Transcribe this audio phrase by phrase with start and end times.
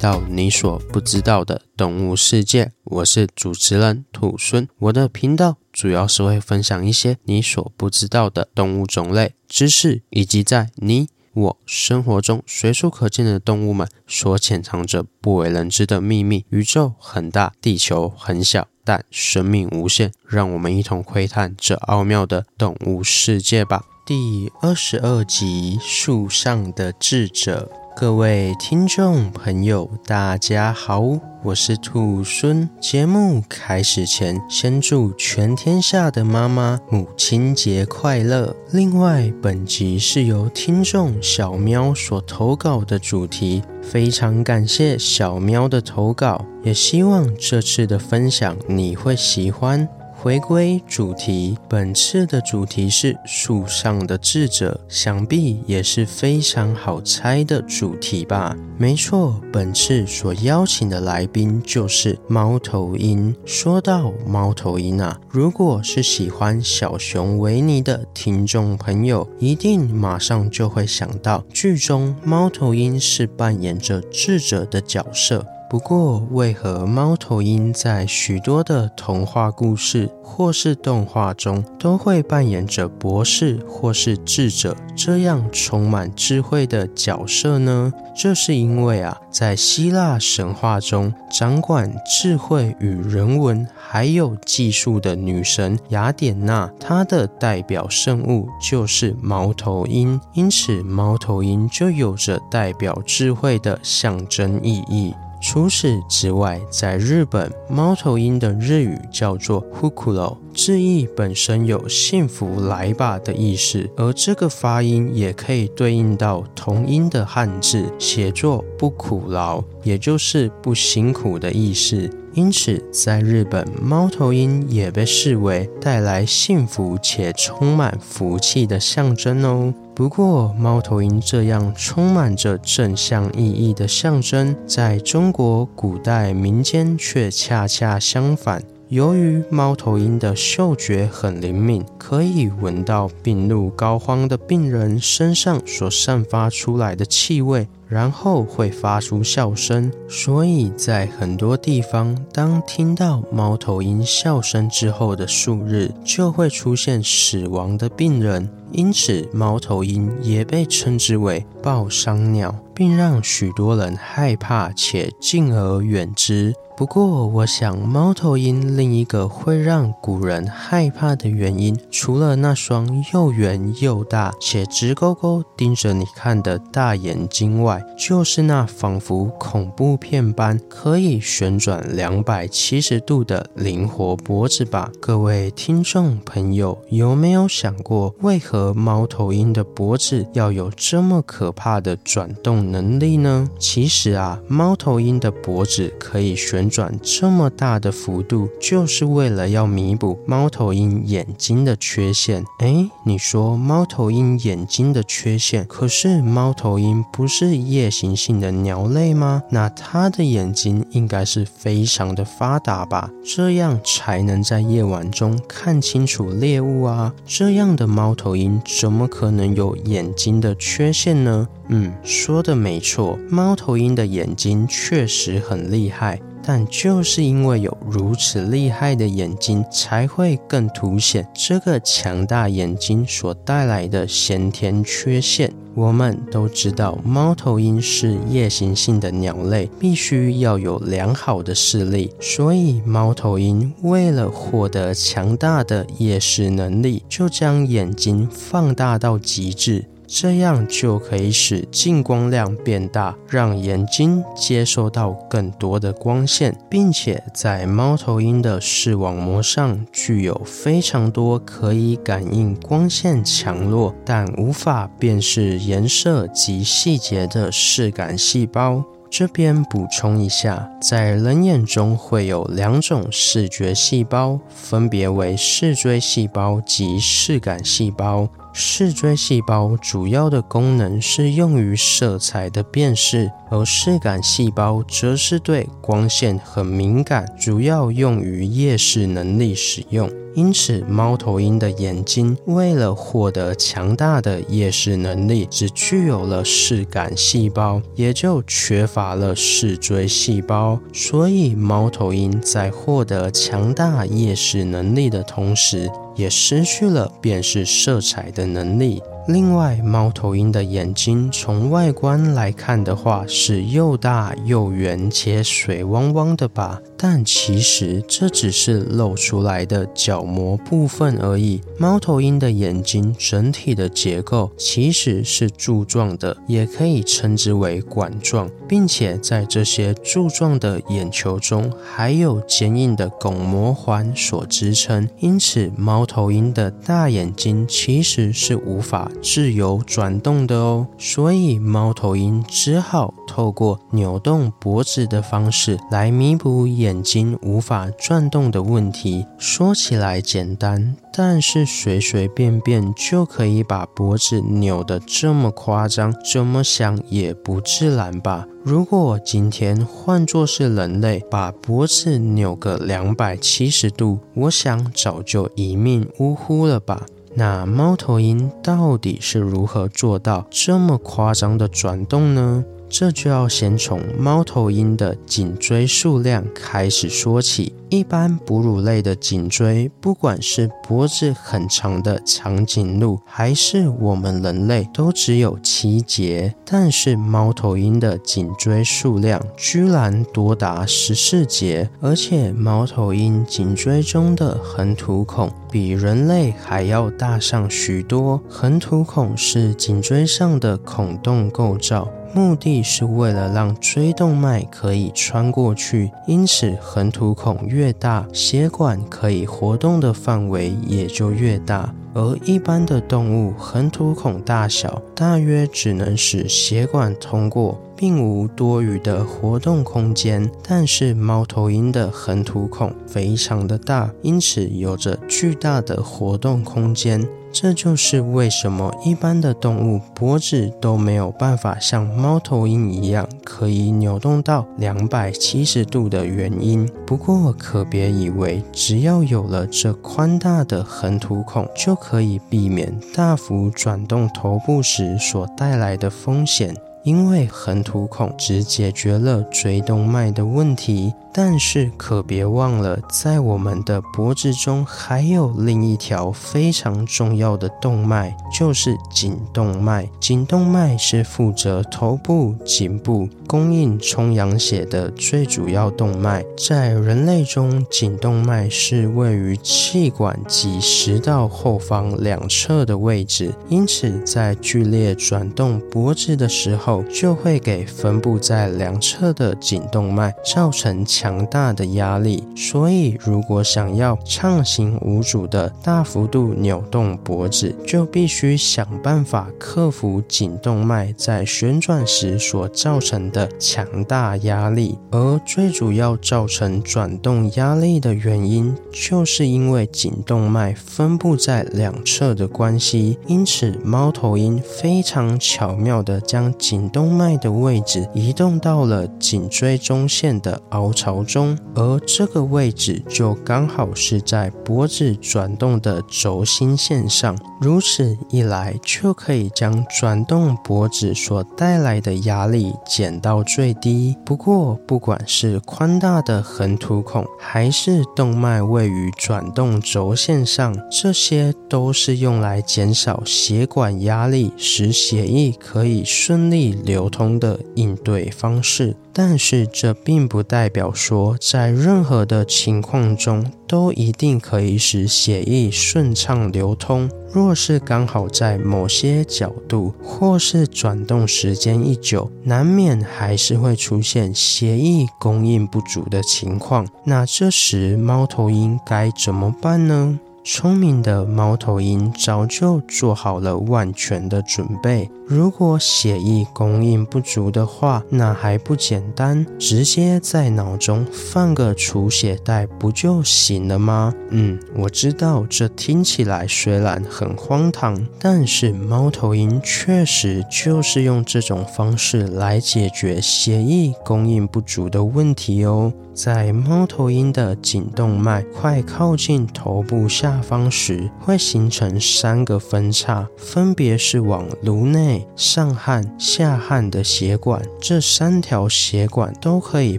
[0.00, 2.72] 到你所不知道的动物世界。
[2.84, 16.46] 我是主持人兔孙，我的频道主要是会分享一些你所不知道的动物种类知识，以及在你我生活中随处可见的动物们所潜藏着不为人知的秘密。
[16.48, 20.12] 宇宙很大，地球很小，但生命无限。
[20.26, 23.84] 让我们一同窥探这奥妙的动物世界吧。
[24.06, 27.70] 第二十二集：树上的智者。
[28.00, 31.02] 各位听众朋友，大家好，
[31.42, 32.66] 我是兔孙。
[32.80, 38.56] 节目开始前，先祝全天下的妈妈母亲节快乐。
[38.72, 49.86] 另外，本集是由听众小喵所投稿的主题，非常感谢小喵的投稿，也希望这次的分享你会喜欢。
[50.22, 58.54] 回归主题，本次的主题是树上的智者，想必也是非常好猜的主题吧？
[58.76, 63.34] 没错，本次所邀请的来宾就是猫头鹰。
[63.46, 75.46] 说到猫头鹰啊，如果是喜欢小熊维尼的听众朋友，一定马上就会想到剧中猫头鹰是扮演着智者的角色。
[75.70, 87.92] 不过，为何猫头鹰在许多的童话故事或是动画中都会扮演着博士或是智者这样充满智慧的角色呢？
[88.16, 105.14] 这是因为啊，在希腊神话中，掌管智慧与人文还有技术的女神雅典娜，她的代表圣物就是猫头鹰，因此猫头鹰就有着代表智慧的象征意义。
[105.42, 122.10] 除此之外，在日本，猫头鹰的日语叫做 “hukuro” 字义本身有“幸福来吧”的意思，而这个发音也可以对应到同音的汉字，写作“不苦劳”，也就是不辛苦的意思。
[122.34, 129.72] 因此，在日本，猫头鹰也被视为带来幸福且充满福气的象征哦。
[129.94, 138.62] 不过，猫头鹰这样充满着正向意义的象征，在中国古代民间却恰恰相反。
[138.90, 149.92] 由于猫头鹰的嗅觉很灵敏，可以闻到病入膏肓的病人身上所散发出来的气味，然后会发出笑声。
[150.08, 158.50] 所以在很多地方，当听到猫头鹰笑声之后的数日，就会出现死亡的病人。
[158.72, 166.54] 因此，猫头鹰也被称之为报丧鸟，并让许多人害怕且敬而远之。
[166.76, 184.90] 不过，我想猫头鹰另一个会让古人害怕的原因，除了那双又圆又大且直勾勾盯着你看的大眼睛外，就是那仿佛恐怖片般可以旋转两百七十度的灵活脖子吧。
[185.02, 193.50] 各位听众朋友，有没有想过，为何猫头鹰的脖子要有这么可怕的转动能力呢？
[193.58, 196.70] 其实啊，猫头鹰的脖子可以旋。
[196.70, 202.44] 转这么大的幅度，就是为了要弥补猫头鹰眼睛的缺陷。
[202.60, 209.42] 哎，你说猫头鹰眼睛的缺陷，可是猫头鹰不是夜行性的鸟类吗？
[209.50, 213.10] 那它的眼睛应该是非常的发达吧？
[213.24, 217.12] 这样才能在夜晚中看清楚猎物啊！
[217.26, 221.48] 这样的猫头鹰怎么可能有眼睛的缺陷呢？
[221.72, 226.20] 嗯，说的没错，猫头鹰的眼睛确实很厉害。
[226.42, 235.52] 但就是因为有如此厉害的眼睛，才会更凸显这个强大眼睛所带来的先天缺陷。
[235.74, 249.84] 我们都知道，猫头鹰是夜行性的鸟类，必须要有良好的视力，所以猫头鹰为了获得强大的夜视能力，就将眼睛放大到极致。
[250.12, 268.84] 这样就可以使进光量变大，让眼睛接收到更多的光线，并且在猫头鹰的视网膜上具有非常多可以感应光线强弱但无法辨识颜色及细节的视感细胞。
[269.08, 278.28] 这边补充一下，在人眼中会有两种视觉细胞，分别为视锥细胞及视感细胞。
[278.52, 290.10] 视锥细胞主要的功能是用于色彩的辨识，而视感细胞则是对光线很敏感，主要用于夜视能力使用。
[290.32, 300.78] 因此，猫头鹰的眼睛为了获得强大的夜视能力，只具有了视感细胞，也就缺乏了视锥细胞。
[300.92, 309.02] 所以，猫头鹰在获得强大夜视能力的同时，也失去了辨识色彩的能力。
[309.28, 316.80] 另外，猫头鹰的眼睛从外观来看的话，是又大又圆且水汪汪的吧？
[317.02, 321.62] 但其实这只是露出来的角膜部分而已。
[321.78, 335.08] 猫头鹰的眼睛整体的结构其实是柱状的，也可以称之为管状，并且在这些柱状的眼球中还有坚硬的巩膜环所支撑。
[335.20, 339.10] 因此，猫头鹰的大眼睛其实是无法。
[339.22, 349.24] 自由转动的哦，所以猫头鹰只好透过扭动脖子的方式来弥补眼眼睛无法转动的问题。
[349.38, 358.48] 说起来简单，但是随随便便就可以把脖子扭得这么夸张，怎么想也不自然吧？
[358.64, 367.06] 如果今天换作是人类，把脖子扭个两百七十度，我想早就一命呜呼了吧。
[367.36, 372.64] 那猫头鹰到底是如何做到这么夸张的转动呢？
[372.90, 377.72] 这就要先从猫头鹰的颈椎数量开始说起。
[377.88, 386.54] 一般哺乳类的颈椎，不管是脖子很长的长颈鹿，还是我们人类，都只有七节。
[386.64, 398.40] 但是猫头鹰的颈椎数量居然多达十四节，而且猫头鹰颈椎中的横突孔比人类还要大上许多。
[398.48, 402.08] 横突孔是颈椎上的孔洞构造。
[402.32, 411.92] 目的是为了让椎动脉可以穿过去，因此横突孔越大，血管可以活动的范围也就越大。
[412.12, 420.50] 而一般的动物，横突孔大小大约只能使血管通过，并无多余的活动空间。
[420.62, 427.24] 但是猫头鹰的横突孔非常的大，因此有着巨大的活动空间。
[427.52, 436.88] 这就是为什么一般的动物脖子都没有办法像猫头鹰一样可以扭动到两百七十度的原因。
[437.06, 446.74] 不过可别以为只要有了这宽大的横突孔，就可以避免大幅转动头部时所带来的风险。
[447.02, 460.08] 因为横突孔只解决了椎动脉的问题，但是可别忘了，在我们的脖子中还有另一条非常重要的动脉，就是颈动脉。
[460.20, 466.44] 颈动脉是负责头部、颈部供应充氧血的最主要动脉。
[466.56, 494.98] 在人类中，颈动脉是位于气管及食道后方两侧的位置，因此在剧烈转动脖子的时候，就会给分布在两侧的颈动脉造成强大的压力，所以如果想要畅行无阻的大幅度扭动脖子，就必须想办法克服颈动脉在旋转时所造成的强大压力。
[495.10, 517.36] 而最主要造成转动压力的原因，就是因为颈动脉分布在两侧的关系，因此猫头鹰非常巧妙地将颈颈动脉的位置移动到了颈椎中线的凹槽中，而这个位置就刚好是在脖子转动的轴心线上。
[517.60, 524.16] 如此一来，就可以将转动脖子所带来的压力减到最低。
[524.24, 547.10] 不过，不管是宽大的横突孔，还是动脉位于转动轴线上，这些都是用来减少血管压力，使血液可以顺利流通的应对方式，但是这并不代表说在任何的情况中都一定可以使血液顺畅流通。
[547.32, 556.86] 若是刚好在某些角度或是转动时间一久，难免还是会出现血液供应不足的情况。
[557.04, 560.18] 那这时猫头鹰该怎么办呢？
[560.42, 565.08] 聪明的猫头鹰早就做好了万全的准备。
[565.30, 574.12] 如果血液供应不足的话，那还不简单，直接在脑中放个储血袋不就行了吗？
[574.30, 585.92] 嗯，我知道这听起来虽然很荒唐，但是猫头鹰确实就是用这种方式来解决血液供应不足的问题哦。
[586.12, 597.60] 在猫头鹰的颈动脉快靠近头部下方时，会形成三个分叉，分别是往颅内、上汗、下汗的血管。
[597.80, 599.98] 这三条血管都可以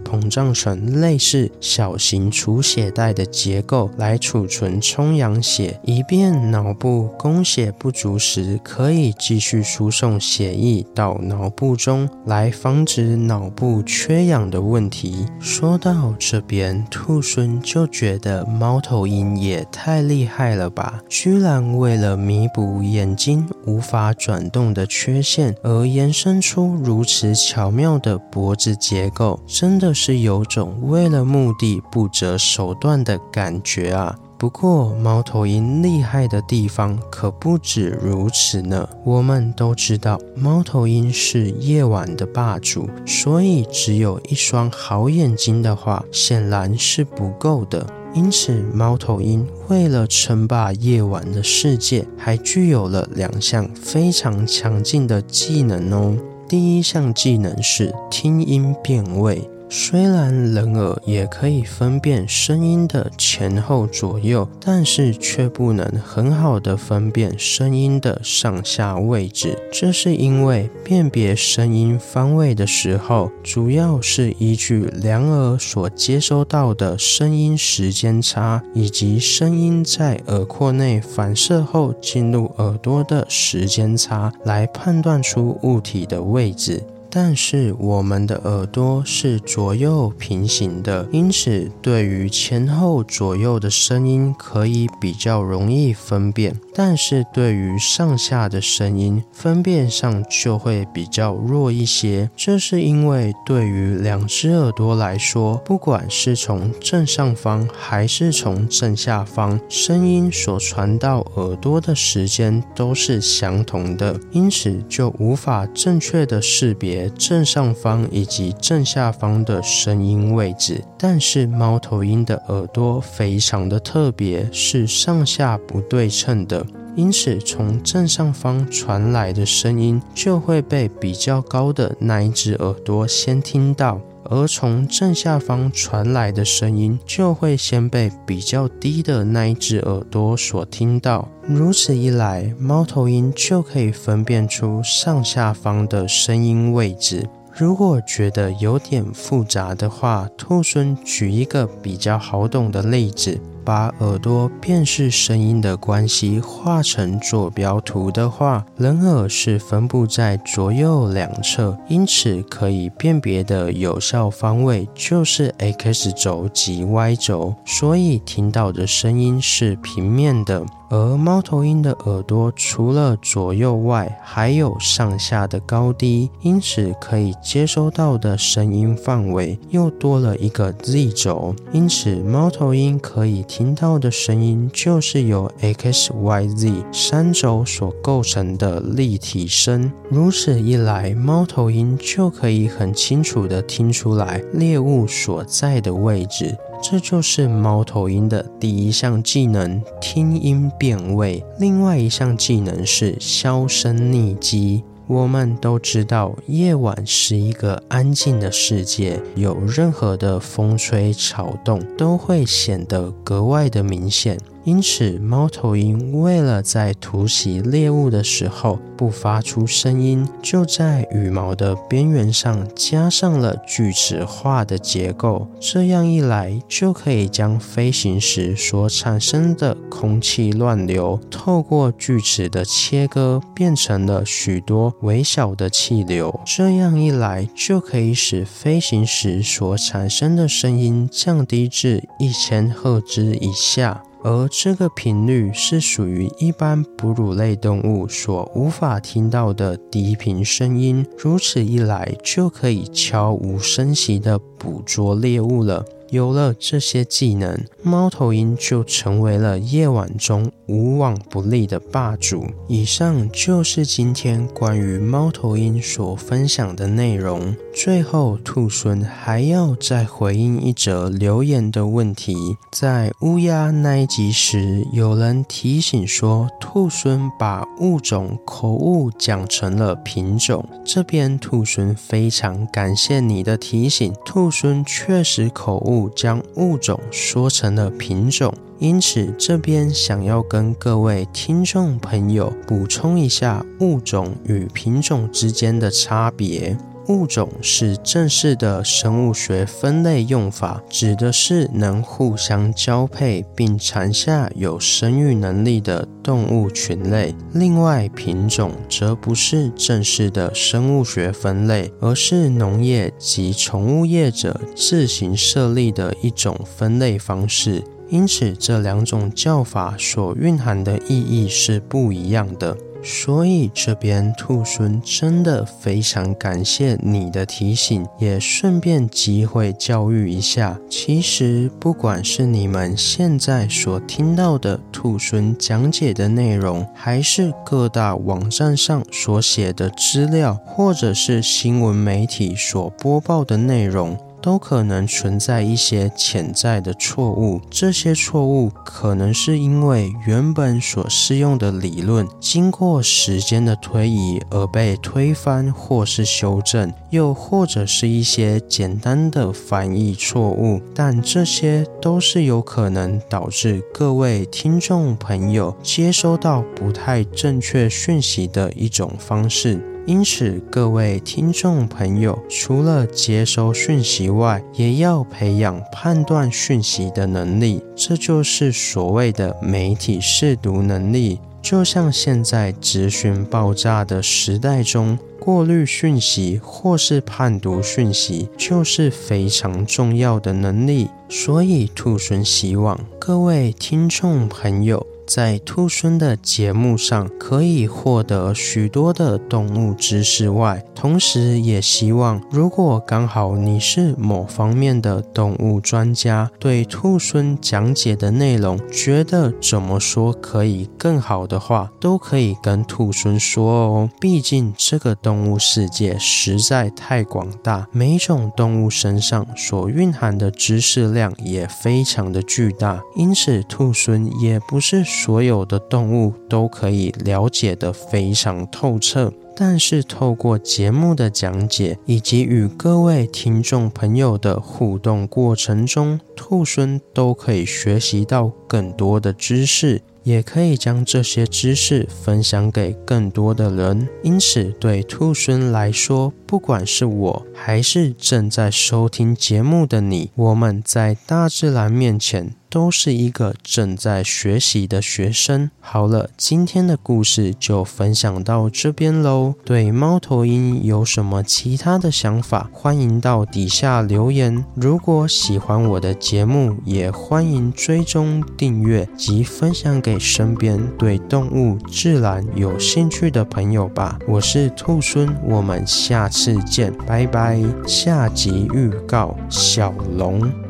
[0.00, 15.26] 膨胀成类似小型储血袋的结构，来储存充氧血，以便脑部供血不足时可以继续输送血液到脑部中，来防止脑部缺氧的问题。
[15.40, 21.00] 说到这边，兔孙就觉得猫头鹰也太厉害了吧！
[21.08, 34.16] 居然为了弥补眼睛无法转动的缺缺陷，而延伸出如此巧妙的脖子结构，真的是有种为了目的不择手段的感觉啊！
[34.38, 38.88] 不过，猫头鹰厉害的地方可不止如此呢。
[39.04, 47.86] 我们都知道，猫头鹰是夜晚的霸主，所以只有一双好眼睛的话，显然是不够的。
[48.14, 56.14] 因此，猫头鹰为了称霸夜晚的世界，还具有了两项非常强劲的技能哦。
[56.46, 59.48] 第一项技能是听音辨位。
[59.74, 69.58] 虽然人耳也可以分辨声音的前后左右，但是却不能很好的分辨声音的上下位置。
[69.72, 86.82] 这是因为辨别声音方位的时候，主要是依据两耳所接收到的声音时间差，以及声音在耳廓内反射后进入耳朵的时间差，来判断出物体的位置。
[87.14, 102.30] 但是我们的耳朵是左右平行的，因此对于前后左右的声音可以比较容易分辨，但是对于上下的声音分辨上就会比较弱一些。
[102.34, 117.01] 这是因为对于两只耳朵来说，不管是从正上方还是从正下方，声音所传到耳朵的时间都是相同的，因此就无法正确的识别。
[117.10, 134.00] 正上方以及正下方的声音位置，但是猫头鹰的耳朵非常的特别，是上下不对称的，因此从正上方传来的声音就会被比较高的那一只耳朵先听到，
[134.32, 141.28] 而从正下方传来的声音就会先被比较低的那一只耳朵所听到。
[141.42, 147.28] 如此一来，猫头鹰就可以分辨出上下方的声音位置。
[147.54, 153.38] 如果觉得有点复杂的话，兔孙举一个比较好懂的例子。
[153.64, 170.64] 把耳朵辨识声音的关系画成坐标图的话，人耳是分布在左右两侧，因此可以辨别的有效方位就是 X 轴及 Y 轴，所以听到的声音是平面的。
[170.90, 189.92] 而猫头鹰的耳朵除了左右外，还有上下的高低，因此可以接收到的声音范围又多了一个 Z 轴，因此猫头鹰可以听到的声音就是由 X、Y、Z 三轴所构成的立体声。
[190.08, 196.56] 如此一来，猫头鹰就可以很清楚地听出来猎物所在的位置。
[196.82, 201.44] 这就是猫头鹰的第一项技能——听音辨位。
[201.58, 204.82] 另外一项技能是销声匿迹。
[205.06, 214.38] 我们都知道，夜晚是一个安静的世界，有任何的风吹草动都会显得格外的明显。
[214.64, 225.48] 因此，猫头鹰为了在突袭猎物的时候不发出声音，就在羽毛的边缘上加上了锯齿化的结构。
[225.58, 236.40] 这样一来，就可以将飞行时所产生的空气乱流，透过锯齿的切割，变成了许多微小的气流。
[236.46, 244.04] 这样一来，就可以使飞行时所产生的声音降低至一千赫兹以下。
[244.24, 255.84] 而这个频率是属于一般哺乳类动物所无法听到的低频声音，如此一来就可以悄无声息地捕捉猎物了。
[256.12, 262.44] 有了这些技能，猫头鹰就成为了夜晚中无往不利的霸主。
[262.68, 267.56] 以上就是今天关于猫头鹰所分享的内容。
[267.74, 272.36] 最后，兔孙还要再回应一则留言的问题。
[272.70, 280.62] 在乌鸦那一集时，有人提醒说，兔孙把物种口误讲成了品种。
[280.84, 288.52] 这边兔孙非常感谢你的提醒，兔孙确实口误将物种说成了品种。
[288.78, 296.76] 因此，这边想要跟各位听众朋友补充一下物种与品种之间的差别。
[297.08, 307.34] 物种是正式的生物学分类用法，指的是能互相交配并产下有生育能力的动物群类。
[307.52, 317.82] 另外，品种则不是正式的生物学分类，而是农业及宠物业者自行设立的一种分类方式。
[318.08, 322.76] 因此，这两种叫法所蕴含的意义是不一样的。
[323.02, 330.78] 所以，这边兔孙真的非常感谢你的提醒，也顺便机会教育一下。
[330.88, 344.16] 其实，不管是你们现在所听到的兔孙讲解的内容，还是各大网站上所写的资料，或者是新闻媒体所播报的内容。
[344.42, 369.91] 都可能存在一些潜在的错误，这些错误可能是因为原本所适用的理论经过时间的推移而被推翻或是修正，又或者是一些简单的翻译错误，但这些都是有可能导致各位听众朋友接收到不太正确讯息的一种方式。
[370.04, 377.80] 因此，各位听众朋友，除了接收讯息外，也要培养判断讯息的能力。
[377.94, 381.38] 这就是所谓的媒体识读能力。
[381.62, 391.08] 就像现在资讯爆炸的时代中，过滤讯息或是判读讯息，就是非常重要的能力。
[391.28, 414.10] 所以，兔猻希望各位听众朋友，在兔孙的节目上，可以获得许多的动物知识外，同时也希望，如果刚好你是某方面的动物专家，对兔孙讲解的内容觉得怎么说可以更好的话，都可以跟兔孙说哦。
[414.20, 425.02] 毕竟这个动物世界实在太广大，每种动物身上所蕴含的知识量也非常的巨大，因此兔孙也不是。
[425.22, 440.02] 所有的动物都可以了解得非常透彻，但是透过节目的讲解以及与各位听众朋友的互动过程中，兔孙都可以学习到更多的知识。
[440.24, 455.70] 也可以将这些知识分享给更多的人，因此对兔孙来说，不管是我还是正在收听节目的你，我们在大自然面前都是一个正在学习的学生。
[455.78, 459.54] 好了，今天的故事就分享到这边喽。
[459.66, 464.64] 对猫头鹰有什么其他的想法，欢迎到底下留言。
[464.74, 470.18] 如果喜欢我的节目，也欢迎追踪订阅及分享给。
[470.22, 474.18] 身边对动物、自然有兴趣的朋友吧。
[474.26, 477.60] 我是兔孙，我们下次见，拜拜。
[477.86, 480.61] 下集预告：小龙。